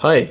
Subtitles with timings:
[0.00, 0.28] Hi.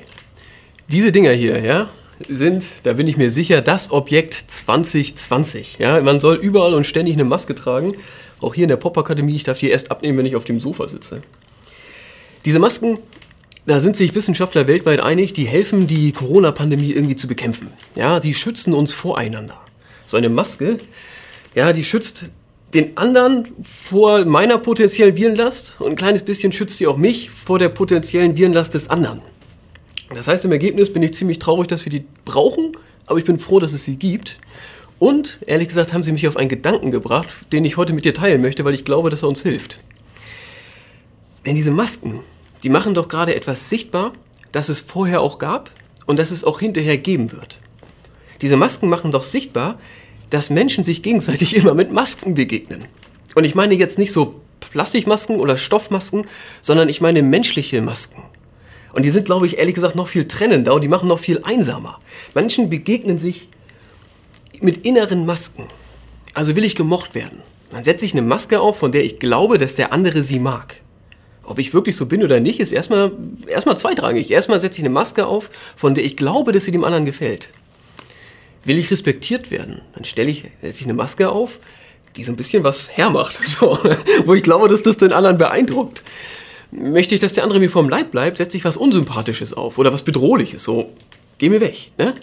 [0.90, 1.90] Diese Dinger hier, ja,
[2.28, 5.78] sind, da bin ich mir sicher, das Objekt 2020.
[5.80, 7.94] Ja, man soll überall und ständig eine Maske tragen.
[8.42, 10.88] Auch hier in der Popakademie, ich darf die erst abnehmen, wenn ich auf dem Sofa
[10.88, 11.22] sitze.
[12.44, 13.00] Diese Masken,
[13.66, 17.70] da sind sich Wissenschaftler weltweit einig, die helfen, die Corona-Pandemie irgendwie zu bekämpfen.
[17.96, 19.60] Ja, die schützen uns voreinander.
[20.04, 20.78] So eine Maske,
[21.56, 22.26] ja, die schützt
[22.74, 27.60] den anderen vor meiner potenziellen Virenlast und ein kleines bisschen schützt sie auch mich vor
[27.60, 29.22] der potenziellen Virenlast des anderen.
[30.16, 32.74] Das heißt, im Ergebnis bin ich ziemlich traurig, dass wir die brauchen,
[33.06, 34.40] aber ich bin froh, dass es sie gibt.
[35.00, 38.14] Und ehrlich gesagt haben sie mich auf einen Gedanken gebracht, den ich heute mit dir
[38.14, 39.80] teilen möchte, weil ich glaube, dass er uns hilft.
[41.46, 42.20] Denn diese Masken,
[42.64, 44.14] die machen doch gerade etwas sichtbar,
[44.52, 45.72] das es vorher auch gab
[46.06, 47.58] und das es auch hinterher geben wird.
[48.42, 49.78] Diese Masken machen doch sichtbar,
[50.30, 52.86] dass Menschen sich gegenseitig immer mit Masken begegnen.
[53.36, 56.26] Und ich meine jetzt nicht so Plastikmasken oder Stoffmasken,
[56.62, 58.24] sondern ich meine menschliche Masken.
[58.94, 61.42] Und die sind, glaube ich, ehrlich gesagt noch viel trennender und die machen noch viel
[61.44, 62.00] einsamer.
[62.34, 63.50] Menschen begegnen sich
[64.62, 65.66] mit inneren Masken.
[66.34, 67.42] Also will ich gemocht werden.
[67.72, 70.82] Dann setze ich eine Maske auf, von der ich glaube, dass der andere sie mag.
[71.44, 73.12] Ob ich wirklich so bin oder nicht, ist erstmal,
[73.48, 74.32] erstmal zweitrangig.
[74.32, 77.50] Erstmal setze ich eine Maske auf, von der ich glaube, dass sie dem anderen gefällt.
[78.64, 81.60] Will ich respektiert werden, dann stelle ich, setze ich eine Maske auf,
[82.16, 83.78] die so ein bisschen was hermacht, so,
[84.26, 86.04] wo ich glaube, dass das den anderen beeindruckt.
[86.76, 89.94] Möchte ich, dass der andere mir vom Leib bleibt, setze ich was Unsympathisches auf oder
[89.94, 90.90] was Bedrohliches, so,
[91.38, 91.92] geh mir weg.
[91.98, 92.16] Ne?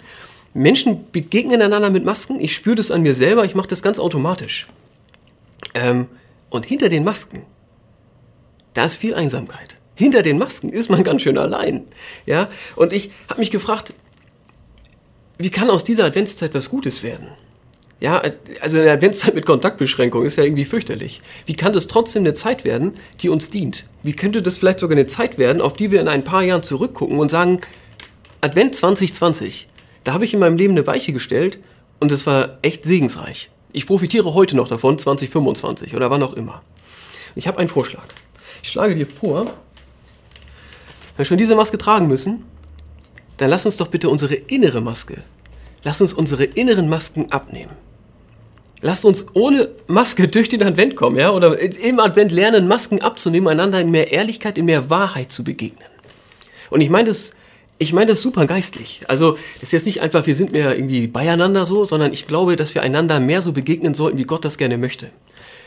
[0.53, 3.97] Menschen begegnen einander mit Masken, ich spüre das an mir selber, ich mache das ganz
[3.97, 4.67] automatisch.
[5.73, 6.07] Ähm,
[6.49, 7.43] und hinter den Masken,
[8.73, 9.77] da ist viel Einsamkeit.
[9.95, 11.85] Hinter den Masken ist man ganz schön allein.
[12.25, 12.49] Ja?
[12.75, 13.93] Und ich habe mich gefragt,
[15.37, 17.27] wie kann aus dieser Adventszeit was Gutes werden?
[18.01, 18.19] Ja,
[18.61, 21.21] also eine Adventszeit mit Kontaktbeschränkung ist ja irgendwie fürchterlich.
[21.45, 23.85] Wie kann das trotzdem eine Zeit werden, die uns dient?
[24.01, 26.63] Wie könnte das vielleicht sogar eine Zeit werden, auf die wir in ein paar Jahren
[26.63, 27.61] zurückgucken und sagen,
[28.41, 29.67] Advent 2020,
[30.03, 31.59] da habe ich in meinem Leben eine Weiche gestellt
[31.99, 33.51] und es war echt segensreich.
[33.71, 36.63] Ich profitiere heute noch davon, 2025 oder wann auch immer.
[37.35, 38.07] Ich habe einen Vorschlag.
[38.63, 39.53] Ich schlage dir vor, wenn
[41.17, 42.45] wir schon diese Maske tragen müssen,
[43.37, 45.21] dann lass uns doch bitte unsere innere Maske,
[45.83, 47.90] lass uns unsere inneren Masken abnehmen.
[48.81, 53.47] Lasst uns ohne Maske durch den Advent kommen, ja, oder im Advent lernen, Masken abzunehmen,
[53.47, 55.87] einander in mehr Ehrlichkeit, in mehr Wahrheit zu begegnen.
[56.71, 57.33] Und ich meine das,
[57.77, 59.01] ich meine das super geistlich.
[59.07, 62.55] Also, das ist jetzt nicht einfach, wir sind mehr irgendwie beieinander so, sondern ich glaube,
[62.55, 65.07] dass wir einander mehr so begegnen sollten, wie Gott das gerne möchte.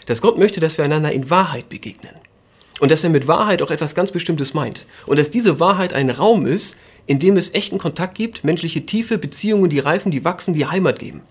[0.06, 2.14] Dass Gott möchte, dass wir einander in Wahrheit begegnen.
[2.80, 4.86] Und dass er mit Wahrheit auch etwas ganz Bestimmtes meint.
[5.06, 6.76] Und dass diese Wahrheit ein Raum ist,
[7.06, 10.98] in dem es echten Kontakt gibt, menschliche Tiefe, Beziehungen, die reifen, die wachsen, die Heimat
[10.98, 11.22] geben.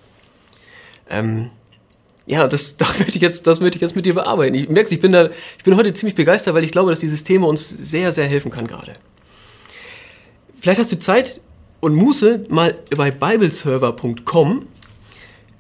[1.10, 1.50] Ähm,
[2.26, 4.56] ja, das, das, möchte ich jetzt, das möchte ich jetzt mit dir bearbeiten.
[4.56, 7.24] Ich merke, ich bin, da, ich bin heute ziemlich begeistert, weil ich glaube, dass dieses
[7.24, 8.96] Thema uns sehr, sehr helfen kann gerade.
[10.60, 11.42] Vielleicht hast du Zeit
[11.82, 14.68] und Muße, mal bei bibleserver.com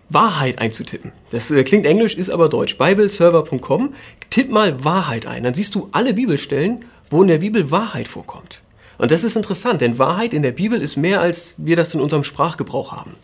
[0.09, 1.11] Wahrheit einzutippen.
[1.31, 2.77] Das äh, klingt englisch, ist aber deutsch.
[2.77, 3.93] bibleserver.com,
[4.29, 5.43] tipp mal Wahrheit ein.
[5.43, 8.61] Dann siehst du alle Bibelstellen, wo in der Bibel Wahrheit vorkommt.
[8.97, 11.99] Und das ist interessant, denn Wahrheit in der Bibel ist mehr, als wir das in
[11.99, 13.15] unserem Sprachgebrauch haben.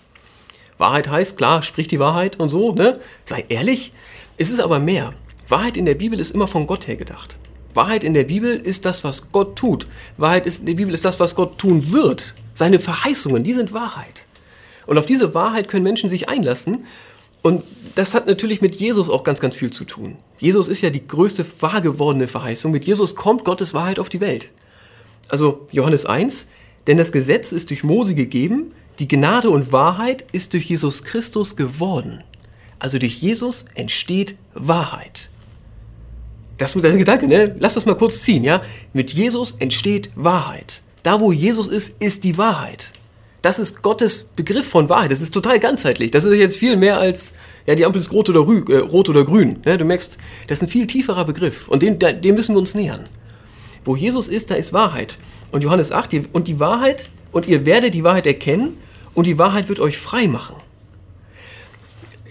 [0.79, 2.99] Wahrheit heißt, klar, sprich die Wahrheit und so, ne?
[3.25, 3.93] Sei ehrlich.
[4.37, 5.13] Es ist aber mehr.
[5.49, 7.37] Wahrheit in der Bibel ist immer von Gott her gedacht.
[7.73, 9.87] Wahrheit in der Bibel ist das, was Gott tut.
[10.17, 12.33] Wahrheit in der Bibel ist das, was Gott tun wird.
[12.53, 14.25] Seine Verheißungen, die sind Wahrheit.
[14.87, 16.85] Und auf diese Wahrheit können Menschen sich einlassen.
[17.41, 17.63] Und
[17.95, 20.17] das hat natürlich mit Jesus auch ganz, ganz viel zu tun.
[20.37, 22.71] Jesus ist ja die größte wahr gewordene Verheißung.
[22.71, 24.51] Mit Jesus kommt Gottes Wahrheit auf die Welt.
[25.27, 26.47] Also Johannes 1,
[26.87, 31.55] denn das Gesetz ist durch Mose gegeben, die Gnade und Wahrheit ist durch Jesus Christus
[31.55, 32.23] geworden.
[32.79, 35.29] Also durch Jesus entsteht Wahrheit.
[36.57, 37.55] Das ist ein Gedanke, ne?
[37.59, 38.61] Lass das mal kurz ziehen, ja?
[38.91, 40.81] Mit Jesus entsteht Wahrheit.
[41.03, 42.91] Da, wo Jesus ist, ist die Wahrheit.
[43.41, 45.11] Das ist Gottes Begriff von Wahrheit.
[45.11, 46.11] Das ist total ganzheitlich.
[46.11, 47.33] Das ist jetzt viel mehr als,
[47.65, 49.59] ja, die Ampel ist rot oder, rü, äh, rot oder grün.
[49.63, 49.77] Ne?
[49.77, 50.17] Du merkst,
[50.47, 51.69] das ist ein viel tieferer Begriff.
[51.69, 53.07] Und dem, dem müssen wir uns nähern.
[53.85, 55.17] Wo Jesus ist, da ist Wahrheit.
[55.53, 58.77] Und Johannes 8, und die Wahrheit, und ihr werdet die Wahrheit erkennen,
[59.19, 60.55] und die Wahrheit wird euch frei machen.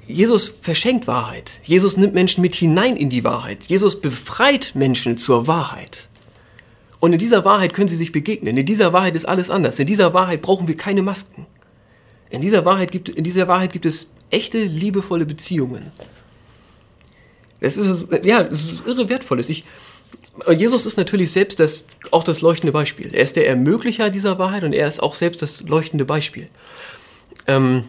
[0.06, 1.60] Jesus verschenkt Wahrheit.
[1.62, 3.64] Jesus nimmt Menschen mit hinein in die Wahrheit.
[3.64, 6.08] Jesus befreit Menschen zur Wahrheit.
[6.98, 8.56] Und in dieser Wahrheit können sie sich begegnen.
[8.56, 9.78] In dieser Wahrheit ist alles anders.
[9.78, 11.44] In dieser Wahrheit brauchen wir keine Masken.
[12.30, 15.92] In dieser Wahrheit gibt, in dieser Wahrheit gibt es echte, liebevolle Beziehungen.
[17.60, 19.50] Das ist, ja, das ist irre wertvolles.
[19.50, 19.66] Ich,
[20.50, 23.10] Jesus ist natürlich selbst das, auch das leuchtende Beispiel.
[23.12, 26.48] Er ist der Ermöglicher dieser Wahrheit und er ist auch selbst das leuchtende Beispiel.
[27.46, 27.84] Ähm,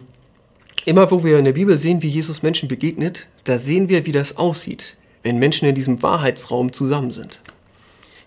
[0.84, 4.12] immer wo wir in der Bibel sehen, wie Jesus Menschen begegnet, da sehen wir, wie
[4.12, 7.40] das aussieht, wenn Menschen in diesem Wahrheitsraum zusammen sind.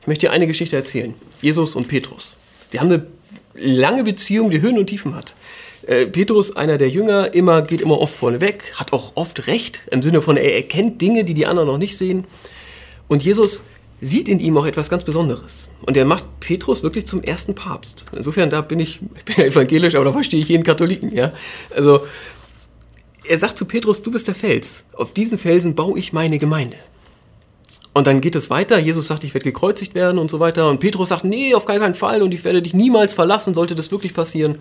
[0.02, 1.14] Ich möchte dir eine Geschichte erzählen.
[1.42, 2.36] Jesus und Petrus.
[2.72, 3.08] Die haben eine
[3.54, 5.36] lange Beziehung, die Höhen und Tiefen hat.
[5.86, 9.82] Äh, Petrus, einer der Jünger, immer, geht immer oft vorne weg, hat auch oft recht,
[9.92, 12.26] im Sinne von, er erkennt Dinge, die die anderen noch nicht sehen.
[13.08, 13.64] Und Jesus
[14.02, 15.70] sieht in ihm auch etwas ganz Besonderes.
[15.86, 18.06] Und er macht Petrus wirklich zum ersten Papst.
[18.16, 21.32] Insofern, da bin ich, ich bin ja evangelisch, aber da verstehe ich jeden Katholiken, ja.
[21.76, 22.06] Also,
[23.26, 24.84] er sagt zu Petrus, du bist der Fels.
[24.94, 26.76] Auf diesen Felsen baue ich meine Gemeinde.
[27.94, 28.78] Und dann geht es weiter.
[28.80, 30.70] Jesus sagt, ich werde gekreuzigt werden und so weiter.
[30.70, 33.92] Und Petrus sagt, nee, auf keinen Fall und ich werde dich niemals verlassen, sollte das
[33.92, 34.58] wirklich passieren.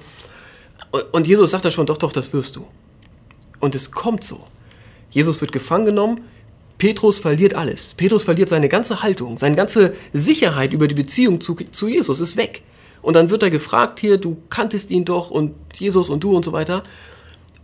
[1.12, 2.67] Und Jesus sagt dann schon, doch, doch, das wirst du.
[3.61, 4.44] Und es kommt so.
[5.11, 6.20] Jesus wird gefangen genommen,
[6.82, 7.94] Petrus verliert alles.
[7.94, 12.37] Petrus verliert seine ganze Haltung, seine ganze Sicherheit über die Beziehung zu, zu Jesus ist
[12.37, 12.62] weg.
[13.02, 16.44] Und dann wird er gefragt hier, du kanntest ihn doch und Jesus und du und
[16.44, 16.82] so weiter.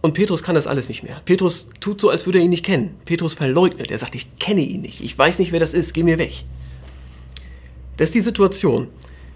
[0.03, 1.21] Und Petrus kann das alles nicht mehr.
[1.25, 2.95] Petrus tut so, als würde er ihn nicht kennen.
[3.07, 3.91] Petrus verleugnet.
[3.91, 5.01] Er sagt, ich kenne ihn nicht.
[5.01, 5.95] Ich weiß nicht, wer das ist.
[5.95, 6.45] Geh mir weg.
[7.97, 8.87] Das ist die Situation.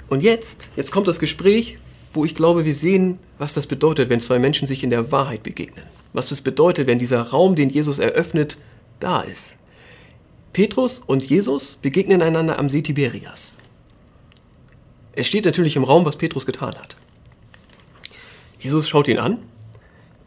[0.08, 1.78] Und jetzt, jetzt kommt das Gespräch,
[2.14, 5.43] wo ich glaube, wir sehen, was das bedeutet, wenn zwei Menschen sich in der Wahrheit
[5.43, 5.85] begegnen.
[6.12, 8.58] Was das bedeutet, wenn dieser Raum, den Jesus eröffnet,
[9.00, 9.56] da ist.
[10.52, 13.54] Petrus und Jesus begegnen einander am See Tiberias.
[15.12, 16.96] Es steht natürlich im Raum, was Petrus getan hat.
[18.58, 19.38] Jesus schaut ihn an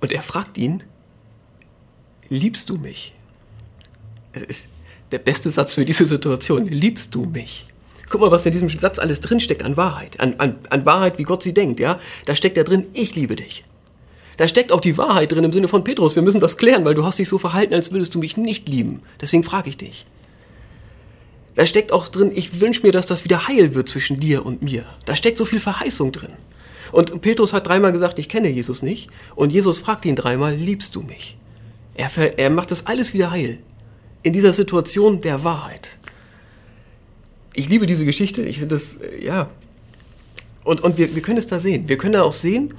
[0.02, 0.84] und er fragt ihn,
[2.30, 3.14] liebst du mich?
[4.34, 4.70] Es ist
[5.12, 6.68] der beste Satz für diese Situation.
[6.68, 7.68] Liebst du mich?
[8.10, 10.20] Guck mal, was in diesem Satz alles drinsteckt an Wahrheit.
[10.20, 11.80] An, an, an Wahrheit, wie Gott sie denkt.
[11.80, 12.00] Ja?
[12.26, 13.64] Da steckt da drin, ich liebe dich.
[14.38, 16.16] Da steckt auch die Wahrheit drin im Sinne von Petrus.
[16.16, 18.68] Wir müssen das klären, weil du hast dich so verhalten, als würdest du mich nicht
[18.68, 19.02] lieben.
[19.22, 20.06] Deswegen frage ich dich.
[21.56, 24.62] Da steckt auch drin, ich wünsche mir, dass das wieder heil wird zwischen dir und
[24.62, 24.86] mir.
[25.06, 26.34] Da steckt so viel Verheißung drin.
[26.92, 29.10] Und Petrus hat dreimal gesagt, ich kenne Jesus nicht.
[29.36, 31.38] Und Jesus fragt ihn dreimal, liebst du mich?
[31.96, 33.60] Er, er macht das alles wieder heil.
[34.22, 35.98] In dieser Situation der Wahrheit.
[37.54, 38.42] Ich liebe diese Geschichte.
[38.42, 39.50] Ich finde das, äh, ja.
[40.66, 41.88] Und, und wir, wir können es da sehen.
[41.88, 42.74] Wir können da auch sehen,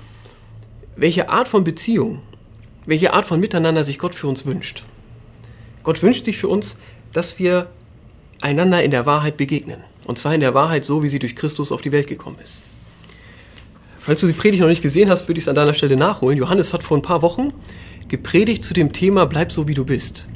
[0.97, 2.21] welche Art von Beziehung,
[2.85, 4.85] welche Art von Miteinander sich Gott für uns wünscht.
[5.83, 6.77] Gott wünscht sich für uns,
[7.13, 7.69] dass wir
[8.47, 9.81] einander in der Wahrheit begegnen.
[10.07, 12.63] Und zwar in der Wahrheit so, wie sie durch Christus auf die Welt gekommen ist.
[13.99, 16.39] Falls du die Predigt noch nicht gesehen hast, würde ich es an deiner Stelle nachholen.
[16.39, 17.53] Johannes hat vor ein paar Wochen
[18.07, 20.29] gepredigt zu dem Thema Bleib so, wie du bist.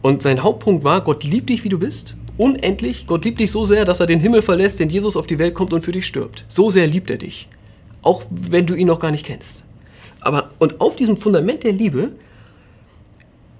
[0.00, 2.16] Und sein Hauptpunkt war, Gott liebt dich, wie du bist.
[2.38, 3.06] Unendlich.
[3.06, 5.54] Gott liebt dich so sehr, dass er den Himmel verlässt, denn Jesus auf die Welt
[5.54, 6.46] kommt und für dich stirbt.
[6.48, 7.48] So sehr liebt er dich.
[8.00, 9.64] Auch wenn du ihn noch gar nicht kennst.
[10.20, 12.14] Aber, und auf diesem Fundament der Liebe,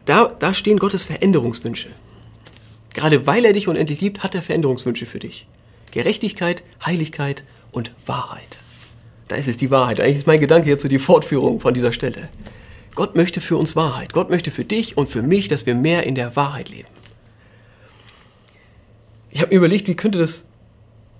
[0.06, 1.88] da, da stehen Gottes Veränderungswünsche.
[2.98, 5.46] Gerade weil er dich unendlich liebt, hat er Veränderungswünsche für dich.
[5.92, 8.58] Gerechtigkeit, Heiligkeit und Wahrheit.
[9.28, 10.00] Da ist es die Wahrheit.
[10.00, 12.28] Eigentlich ist mein Gedanke jetzt so die Fortführung von dieser Stelle.
[12.96, 14.12] Gott möchte für uns Wahrheit.
[14.14, 16.88] Gott möchte für dich und für mich, dass wir mehr in der Wahrheit leben.
[19.30, 20.46] Ich habe mir überlegt, wie könnte das,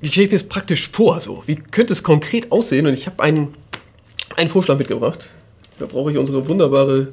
[0.01, 1.21] wie stelle ich mir das praktisch vor?
[1.21, 1.45] So?
[1.47, 2.89] Wie könnte es konkret aussehen?
[2.89, 3.55] Und ich habe einen,
[4.37, 5.31] einen Vorschlag mitgebracht.
[5.79, 7.13] Da brauche ich unsere wunderbare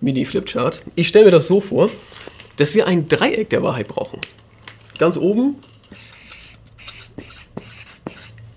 [0.00, 0.82] Mini-Flipchart.
[0.94, 1.90] Ich stelle mir das so vor,
[2.56, 4.20] dass wir ein Dreieck der Wahrheit brauchen.
[4.98, 5.56] Ganz oben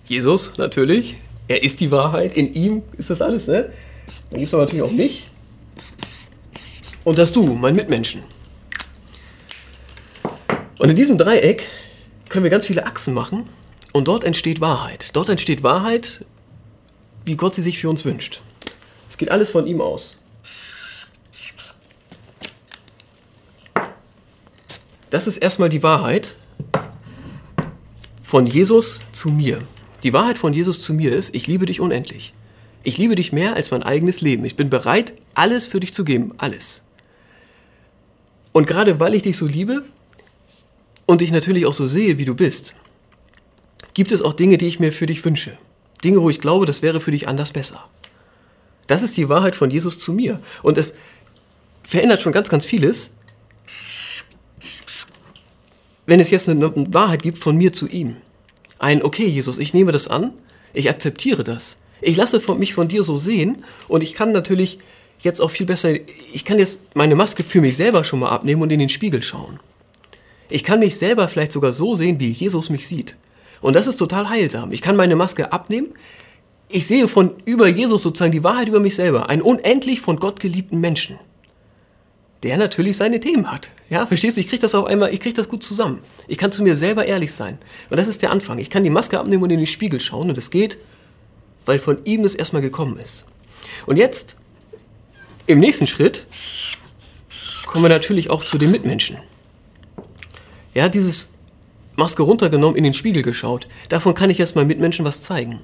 [0.10, 1.18] Jesus, natürlich.
[1.48, 2.36] Er ist die Wahrheit.
[2.36, 3.72] In ihm ist das alles, ne?
[4.32, 5.28] Dann gibt es aber natürlich auch mich.
[7.04, 8.24] Und das du, mein Mitmenschen.
[10.80, 11.68] Und in diesem Dreieck
[12.28, 13.46] können wir ganz viele Achsen machen.
[13.94, 15.16] Und dort entsteht Wahrheit.
[15.16, 16.26] Dort entsteht Wahrheit,
[17.26, 18.42] wie Gott sie sich für uns wünscht.
[19.12, 20.18] Es geht alles von ihm aus.
[25.10, 26.36] Das ist erstmal die Wahrheit
[28.22, 29.62] von Jesus zu mir.
[30.04, 32.34] Die Wahrheit von Jesus zu mir ist, ich liebe dich unendlich.
[32.84, 34.46] Ich liebe dich mehr als mein eigenes Leben.
[34.46, 36.34] Ich bin bereit, alles für dich zu geben.
[36.38, 36.84] Alles.
[38.52, 39.84] Und gerade weil ich dich so liebe
[41.06, 42.76] und dich natürlich auch so sehe, wie du bist,
[43.94, 45.58] gibt es auch Dinge, die ich mir für dich wünsche.
[46.04, 47.84] Dinge, wo ich glaube, das wäre für dich anders besser.
[48.88, 50.40] Das ist die Wahrheit von Jesus zu mir.
[50.64, 50.94] Und es
[51.84, 53.12] verändert schon ganz, ganz vieles,
[56.10, 58.16] wenn es jetzt eine Wahrheit gibt von mir zu ihm,
[58.80, 60.34] ein, okay, Jesus, ich nehme das an,
[60.74, 64.80] ich akzeptiere das, ich lasse mich von dir so sehen und ich kann natürlich
[65.20, 65.94] jetzt auch viel besser,
[66.34, 69.22] ich kann jetzt meine Maske für mich selber schon mal abnehmen und in den Spiegel
[69.22, 69.60] schauen.
[70.50, 73.16] Ich kann mich selber vielleicht sogar so sehen, wie Jesus mich sieht.
[73.62, 74.72] Und das ist total heilsam.
[74.72, 75.90] Ich kann meine Maske abnehmen.
[76.70, 79.30] Ich sehe von über Jesus sozusagen die Wahrheit über mich selber.
[79.30, 81.20] Einen unendlich von Gott geliebten Menschen
[82.44, 83.70] der natürlich seine Themen hat.
[83.90, 84.42] Ja, verstehst du?
[84.42, 86.00] Ich kriege das auf einmal, ich kriege das gut zusammen.
[86.28, 87.58] Ich kann zu mir selber ehrlich sein.
[87.90, 88.60] Und das ist der Anfang.
[88.60, 90.78] Ich kann die Maske abnehmen und in den Spiegel schauen und das geht,
[91.66, 93.26] weil von ihm das erstmal gekommen ist.
[93.86, 94.38] Und jetzt,
[95.48, 96.28] im nächsten Schritt,
[97.66, 99.18] kommen wir natürlich auch zu den Mitmenschen.
[100.74, 101.30] Ja, dieses
[101.96, 103.68] Maske runtergenommen, in den Spiegel geschaut.
[103.90, 105.60] Davon kann ich meinen Mitmenschen was zeigen.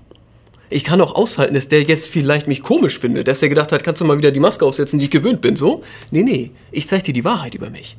[0.69, 3.83] Ich kann auch aushalten, dass der jetzt vielleicht mich komisch findet, dass er gedacht hat,
[3.83, 5.83] kannst du mal wieder die Maske aufsetzen, die ich gewöhnt bin, so?
[6.11, 7.97] Nee, nee, ich zeige dir die Wahrheit über mich.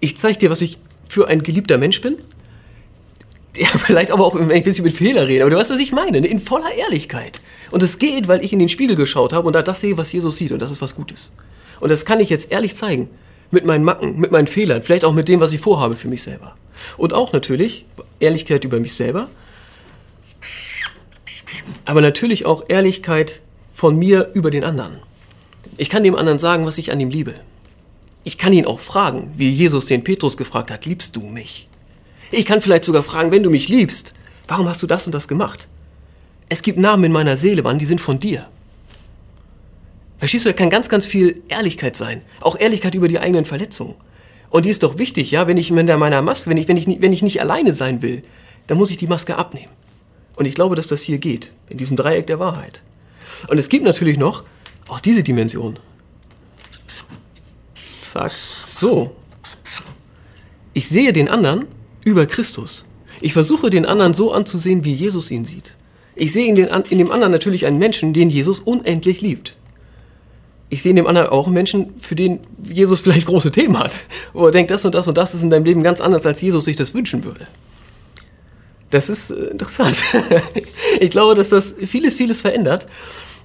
[0.00, 0.78] Ich zeige dir, was ich
[1.08, 2.16] für ein geliebter Mensch bin.
[3.56, 5.92] Ja, vielleicht aber auch, wenn ich ein mit Fehler rede, aber du weißt, was ich
[5.92, 6.26] meine, ne?
[6.26, 7.40] in voller Ehrlichkeit.
[7.70, 10.12] Und es geht, weil ich in den Spiegel geschaut habe und da das sehe, was
[10.12, 11.32] Jesus sieht und das ist was Gutes.
[11.80, 13.08] Und das kann ich jetzt ehrlich zeigen.
[13.50, 16.22] Mit meinen Macken, mit meinen Fehlern, vielleicht auch mit dem, was ich vorhabe für mich
[16.22, 16.56] selber.
[16.96, 17.84] Und auch natürlich
[18.18, 19.28] Ehrlichkeit über mich selber,
[21.84, 23.40] aber natürlich auch Ehrlichkeit
[23.72, 24.98] von mir über den anderen.
[25.76, 27.34] Ich kann dem anderen sagen, was ich an ihm liebe.
[28.22, 31.68] Ich kann ihn auch fragen, wie Jesus den Petrus gefragt hat, liebst du mich?
[32.30, 34.14] Ich kann vielleicht sogar fragen, wenn du mich liebst,
[34.48, 35.68] warum hast du das und das gemacht?
[36.48, 38.46] Es gibt Namen in meiner Seele, Mann, die sind von dir.
[40.18, 42.22] Verstehst du, da kann ganz, ganz viel Ehrlichkeit sein.
[42.40, 43.94] Auch Ehrlichkeit über die eigenen Verletzungen.
[44.50, 46.86] Und die ist doch wichtig, ja, wenn ich mit meiner Maske, wenn ich, wenn ich,
[46.86, 48.22] wenn ich nicht alleine sein will,
[48.68, 49.70] dann muss ich die Maske abnehmen.
[50.36, 52.82] Und ich glaube, dass das hier geht, in diesem Dreieck der Wahrheit.
[53.48, 54.44] Und es gibt natürlich noch
[54.88, 55.78] auch diese Dimension.
[58.00, 59.14] Zack, so.
[60.72, 61.66] Ich sehe den anderen
[62.04, 62.86] über Christus.
[63.20, 65.74] Ich versuche den anderen so anzusehen, wie Jesus ihn sieht.
[66.16, 69.56] Ich sehe in, den, in dem anderen natürlich einen Menschen, den Jesus unendlich liebt.
[70.68, 74.04] Ich sehe in dem anderen auch einen Menschen, für den Jesus vielleicht große Themen hat.
[74.32, 76.40] Wo er denkt, das und das und das ist in deinem Leben ganz anders, als
[76.40, 77.46] Jesus sich das wünschen würde.
[78.94, 80.00] Das ist äh, interessant.
[81.00, 82.86] ich glaube, dass das vieles, vieles verändert.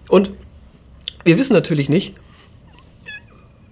[0.07, 0.31] Und
[1.23, 2.13] wir wissen natürlich nicht,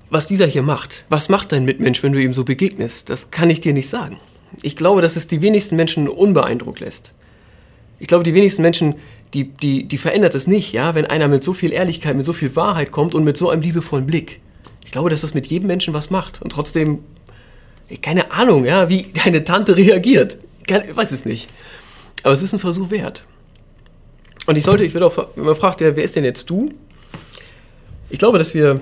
[0.10, 1.05] was dieser hier macht.
[1.10, 3.12] Was macht dein Mitmensch, wenn du ihm so begegnest?
[3.12, 4.17] Das kann ich dir nicht sagen.
[4.63, 7.13] Ich glaube, dass es die wenigsten Menschen unbeeindruckt lässt.
[8.00, 8.96] Ich glaube, die wenigsten Menschen,
[9.36, 12.34] die, die, die verändert es nicht, ja, wenn einer mit so viel Ehrlichkeit, mit so
[12.34, 14.41] viel Wahrheit kommt und mit so einem liebevollen Blick.
[14.84, 16.41] Ich glaube, dass das mit jedem Menschen was macht.
[16.41, 17.03] Und trotzdem,
[18.01, 20.38] keine Ahnung, ja, wie deine Tante reagiert.
[20.69, 21.50] Ich weiß es nicht.
[22.24, 23.24] Aber es ist ein Versuch wert.
[24.47, 26.69] Und ich sollte, ich werde auch, wenn man fragt, ja, wer ist denn jetzt du?
[28.09, 28.79] Ich glaube, dass wir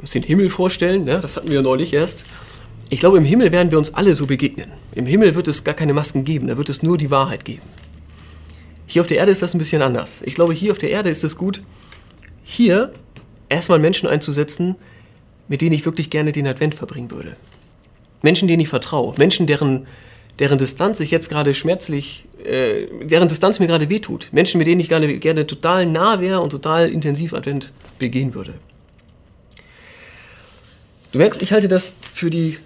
[0.00, 1.20] uns den Himmel vorstellen, ne?
[1.20, 2.24] das hatten wir neulich erst.
[2.90, 4.72] Ich glaube, im Himmel werden wir uns alle so begegnen.
[4.94, 7.62] Im Himmel wird es gar keine Masken geben, da wird es nur die Wahrheit geben.
[8.86, 10.20] Hier auf der Erde ist das ein bisschen anders.
[10.22, 11.62] Ich glaube, hier auf der Erde ist es gut,
[12.42, 12.90] hier
[13.48, 14.76] erstmal Menschen einzusetzen,
[15.46, 17.36] mit denen ich wirklich gerne den Advent verbringen würde.
[18.22, 19.14] Menschen, denen ich vertraue.
[19.18, 19.86] Menschen, deren
[20.38, 24.28] deren Distanz sich jetzt gerade schmerzlich, äh, deren Distanz mir gerade wehtut.
[24.32, 28.54] Menschen, mit denen ich gerne, gerne total nah wäre und total intensiv Advent begehen würde.
[31.12, 32.58] Du merkst, ich halte das für, die,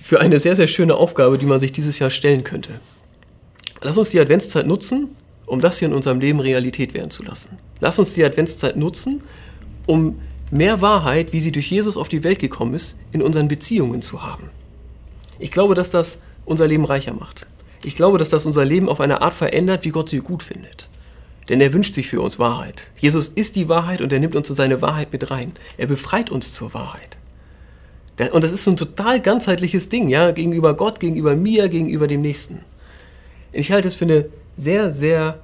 [0.00, 2.70] für eine sehr, sehr schöne Aufgabe, die man sich dieses Jahr stellen könnte.
[3.82, 5.08] Lass uns die Adventszeit nutzen,
[5.46, 7.58] um das hier in unserem Leben Realität werden zu lassen.
[7.80, 9.22] Lass uns die Adventszeit nutzen,
[9.86, 14.02] um mehr Wahrheit, wie sie durch Jesus auf die Welt gekommen ist, in unseren Beziehungen
[14.02, 14.50] zu haben.
[15.38, 16.18] Ich glaube, dass das
[16.50, 17.46] unser Leben reicher macht.
[17.82, 20.88] Ich glaube, dass das unser Leben auf eine Art verändert, wie Gott sie gut findet.
[21.48, 22.90] Denn er wünscht sich für uns Wahrheit.
[22.98, 25.52] Jesus ist die Wahrheit und er nimmt uns in seine Wahrheit mit rein.
[25.78, 27.18] Er befreit uns zur Wahrheit.
[28.32, 32.20] Und das ist so ein total ganzheitliches Ding, ja, gegenüber Gott, gegenüber mir, gegenüber dem
[32.20, 32.60] Nächsten.
[33.52, 34.26] Ich halte es für eine
[34.58, 35.40] sehr, sehr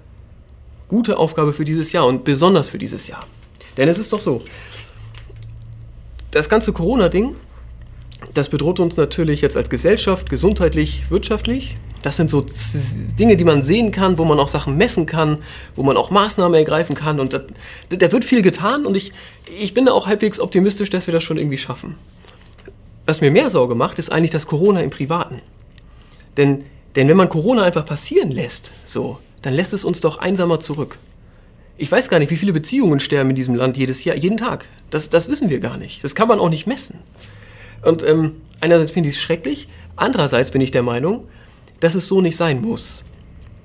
[0.89, 3.27] gute Aufgabe für dieses Jahr und besonders für dieses Jahr.
[3.79, 4.43] Denn es ist doch so,
[6.31, 7.35] das ganze Corona-Ding
[8.37, 11.77] das bedroht uns natürlich jetzt als Gesellschaft, gesundheitlich, wirtschaftlich.
[12.03, 12.45] Das sind so
[13.19, 15.39] Dinge, die man sehen kann, wo man auch Sachen messen kann,
[15.75, 17.19] wo man auch Maßnahmen ergreifen kann.
[17.19, 19.13] Und da, wird viel getan und ich,
[19.59, 21.97] ich bin da auch halbwegs optimistisch, dass wir das schon irgendwie schaffen.
[23.07, 25.41] Was mir mehr Sorge macht, ist eigentlich das Corona im Privaten.
[26.37, 26.65] Denn,
[26.97, 30.99] denn wenn man Corona einfach passieren lässt, so, dann lässt es uns doch einsamer zurück.
[31.79, 34.67] Ich weiß gar nicht, wie viele Beziehungen sterben in diesem Land jedes Jahr, jeden Tag.
[34.91, 36.03] Das, das wissen wir gar nicht.
[36.03, 36.99] Das kann man auch nicht messen.
[37.83, 41.27] Und ähm, einerseits finde ich es schrecklich, andererseits bin ich der Meinung,
[41.81, 43.05] dass es so nicht sein muss.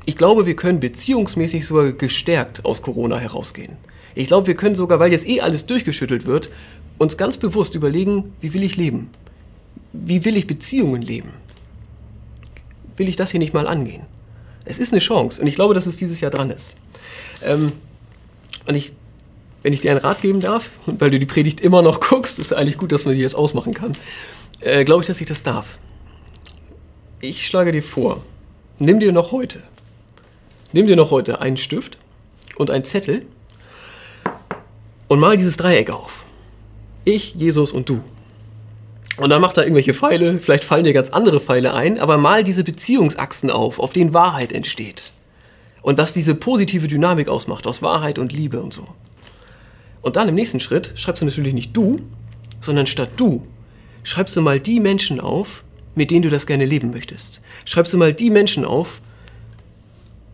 [0.05, 3.77] Ich glaube, wir können beziehungsmäßig sogar gestärkt aus Corona herausgehen.
[4.15, 6.49] Ich glaube, wir können sogar, weil jetzt eh alles durchgeschüttelt wird,
[6.97, 9.09] uns ganz bewusst überlegen, wie will ich leben?
[9.93, 11.31] Wie will ich Beziehungen leben?
[12.97, 14.03] Will ich das hier nicht mal angehen?
[14.65, 16.77] Es ist eine Chance und ich glaube, dass es dieses Jahr dran ist.
[17.43, 17.71] Ähm,
[18.67, 18.93] und ich
[19.63, 22.39] wenn ich dir einen Rat geben darf, und weil du die Predigt immer noch guckst,
[22.39, 23.93] ist eigentlich gut, dass man die jetzt ausmachen kann,
[24.59, 25.79] äh, glaube ich, dass ich das darf.
[27.19, 28.23] Ich schlage dir vor,
[28.79, 29.61] nimm dir noch heute,
[30.71, 31.97] nimm dir noch heute einen Stift
[32.55, 33.25] und einen Zettel
[35.07, 36.25] und mal dieses Dreieck auf.
[37.03, 38.01] Ich, Jesus und du.
[39.17, 42.43] Und dann mach da irgendwelche Pfeile, vielleicht fallen dir ganz andere Pfeile ein, aber mal
[42.43, 45.11] diese Beziehungsachsen auf, auf denen Wahrheit entsteht.
[45.81, 48.85] Und was diese positive Dynamik ausmacht, aus Wahrheit und Liebe und so.
[50.01, 52.01] Und dann im nächsten Schritt schreibst du natürlich nicht du,
[52.59, 53.45] sondern statt du
[54.03, 55.63] schreibst du mal die Menschen auf,
[55.95, 57.41] mit denen du das gerne leben möchtest.
[57.65, 59.01] Schreibst du mal die Menschen auf,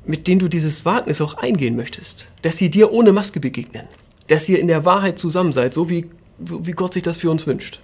[0.05, 2.27] mit denen du dieses Wagnis auch eingehen möchtest.
[2.41, 3.83] Dass sie dir ohne Maske begegnen.
[4.27, 6.05] Dass ihr in der Wahrheit zusammen seid, so wie,
[6.37, 7.79] wie Gott sich das für uns wünscht.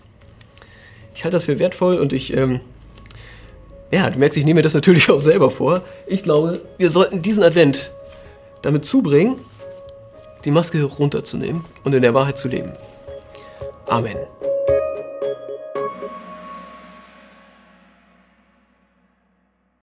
[1.15, 2.59] Ich halte das für wertvoll und ich, ähm,
[3.91, 5.83] ja, du merkst, ich nehme mir das natürlich auch selber vor.
[6.07, 7.91] Ich glaube, wir sollten diesen Advent
[8.61, 9.35] damit zubringen,
[10.45, 12.71] die Maske runterzunehmen und in der Wahrheit zu leben.
[13.87, 14.17] Amen.